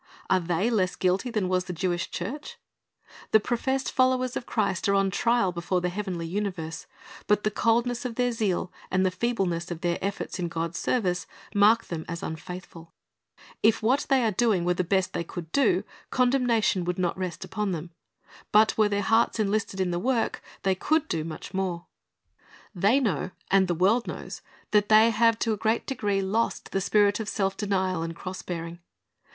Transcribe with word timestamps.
"^ 0.01 0.03
Are 0.31 0.39
they 0.39 0.71
less 0.71 0.95
guilty 0.95 1.29
than 1.29 1.47
was 1.47 1.65
the 1.65 1.73
Jewish 1.73 2.09
church? 2.09 2.57
The 3.29 3.39
professed 3.39 3.91
followers 3.91 4.35
of 4.35 4.47
Christ 4.47 4.89
are 4.89 4.95
on 4.95 5.11
trial 5.11 5.51
before 5.51 5.79
the 5.79 5.89
heavenly 5.89 6.25
universe; 6.25 6.87
but 7.27 7.43
the 7.43 7.51
coldness 7.51 8.03
of 8.03 8.15
their 8.15 8.31
zeal 8.31 8.73
and 8.89 9.05
the 9.05 9.11
feebleness 9.11 9.69
of 9.69 9.81
their 9.81 9.99
efforts 10.01 10.39
in 10.39 10.47
God's 10.47 10.79
service, 10.79 11.27
mark 11.53 11.85
them 11.85 12.03
as 12.09 12.23
unfaithful. 12.23 12.95
If 13.61 13.83
what 13.83 14.07
they 14.09 14.23
are 14.25 14.31
doing 14.31 14.65
were 14.65 14.73
the 14.73 14.83
best 14.83 15.13
they 15.13 15.23
could 15.23 15.51
do, 15.51 15.83
condemnation 16.09 16.83
would 16.83 16.97
not 16.97 17.15
rest 17.15 17.45
upon 17.45 17.71
them; 17.71 17.91
but 18.51 18.75
were 18.79 18.89
their 18.89 19.03
hearts 19.03 19.39
enlisted 19.39 19.79
in 19.79 19.91
the 19.91 19.99
work, 19.99 20.41
they 20.63 20.73
could 20.73 21.07
do 21.09 21.23
much 21.23 21.53
more. 21.53 21.75
iMark 21.75 21.77
i6: 21.77 22.81
15 22.81 22.81
304 22.81 22.81
Christ's 22.81 22.81
Object 22.81 22.83
Lessons 22.83 22.83
They 22.87 22.99
know, 22.99 23.29
and 23.51 23.67
the 23.67 23.75
world 23.75 24.07
knows, 24.07 24.41
that 24.71 24.89
they 24.89 25.09
have 25.11 25.37
to 25.37 25.53
a 25.53 25.57
great 25.57 25.85
degree 25.85 26.23
lost 26.23 26.71
the 26.71 26.81
spirit 26.81 27.19
of 27.19 27.29
self 27.29 27.55
denial 27.55 28.01
and 28.01 28.15
cross 28.15 28.41
bearing. 28.41 28.79